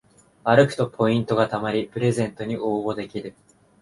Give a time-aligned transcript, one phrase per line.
[0.43, 3.35] 歩くとポイントがたまりプレゼントに応募できる